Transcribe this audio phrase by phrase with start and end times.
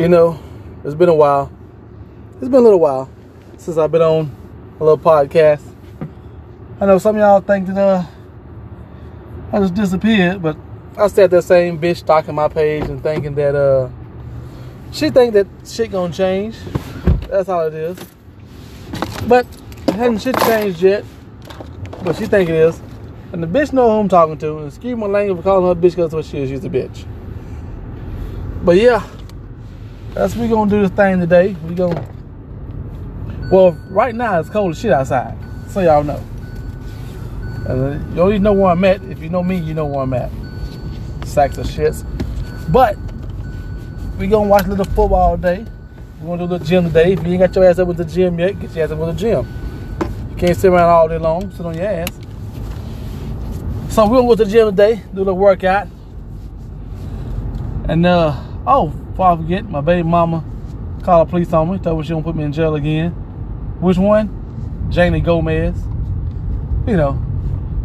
[0.00, 0.40] You know,
[0.82, 1.52] it's been a while.
[2.36, 3.10] It's been a little while
[3.58, 4.34] since I've been on
[4.80, 5.60] a little podcast.
[6.80, 8.06] I know some of y'all think that uh,
[9.52, 10.56] I just disappeared, but
[10.96, 13.90] I said that same bitch stalking my page and thinking that uh,
[14.90, 16.56] she think that shit gonna change.
[17.28, 17.98] That's all it is.
[19.28, 19.46] But
[19.86, 21.04] it hasn't shit changed yet.
[22.02, 22.80] But she think it is.
[23.34, 24.60] And the bitch know who I'm talking to.
[24.60, 26.48] And excuse my language for calling her bitch because what she is.
[26.48, 27.04] She's a bitch.
[28.64, 29.06] But yeah,
[30.14, 31.56] that's we gonna do this thing today.
[31.66, 32.06] We gonna.
[33.50, 35.36] Well, right now it's cold as shit outside,
[35.68, 36.22] so y'all know.
[37.68, 39.02] Uh, you even know where I'm at.
[39.04, 40.30] If you know me, you know where I'm at.
[41.24, 42.04] Sacks of shits.
[42.72, 42.96] But
[44.18, 45.64] we gonna watch a little football all day.
[46.20, 47.12] We gonna do a little gym today.
[47.12, 48.98] If you ain't got your ass up with the gym yet, get your ass up
[48.98, 49.46] with the gym.
[50.30, 52.08] You can't sit around all day long, sit on your ass.
[53.90, 55.86] So we're gonna go to the gym today, do a little workout.
[57.88, 60.44] And uh oh, before I forget, my baby mama
[61.02, 63.10] called the police on me, told me she gonna put me in jail again.
[63.80, 64.88] Which one?
[64.90, 65.76] Janie Gomez.
[66.86, 67.12] You know,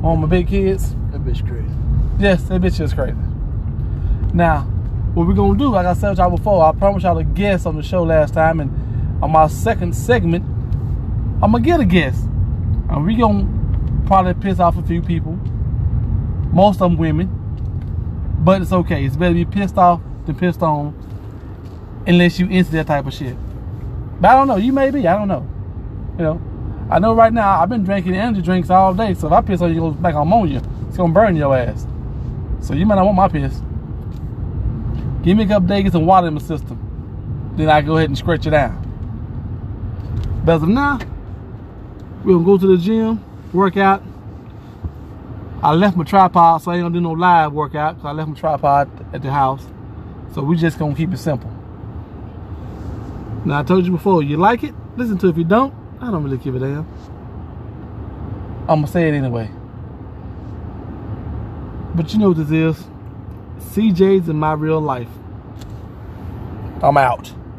[0.00, 0.94] one of my big kids.
[1.10, 1.74] That bitch crazy.
[2.18, 3.16] Yes, that bitch is crazy.
[4.34, 4.62] Now,
[5.14, 7.66] what we're gonna do, like I said to y'all before, I promised y'all a guest
[7.66, 10.44] on the show last time, and on my second segment,
[11.42, 12.24] I'm gonna get a guest.
[12.90, 13.46] And we gonna
[14.06, 15.32] probably piss off a few people.
[16.52, 17.34] Most of them women.
[18.40, 19.04] But it's okay.
[19.04, 20.94] It's better to be pissed off than pissed on
[22.06, 23.36] unless you into that type of shit.
[24.20, 24.56] But I don't know.
[24.56, 25.08] You may be.
[25.08, 25.46] I don't know.
[26.16, 26.42] You know.
[26.90, 29.60] I know right now I've been drinking energy drinks all day, so if I piss
[29.60, 30.62] on you, it back on ammonia.
[30.88, 31.86] It's gonna burn your ass.
[32.60, 33.60] So you might not want my piss.
[35.22, 36.78] Give me a couple days, get some water in my system.
[37.56, 38.72] Then I go ahead and scratch it out.
[40.44, 40.98] But as of now,
[42.24, 44.02] we're gonna go to the gym, work out.
[45.62, 48.28] I left my tripod, so I ain't gonna do no live workout because I left
[48.30, 49.66] my tripod at the house.
[50.34, 51.50] So we just gonna keep it simple.
[53.44, 55.30] Now I told you before, you like it, listen to it.
[55.30, 56.86] If you don't, I don't really give a damn.
[58.68, 59.50] I'm gonna say it anyway.
[61.94, 62.84] But you know what this is.
[63.72, 65.08] CJ's in my real life.
[66.82, 67.32] I'm out.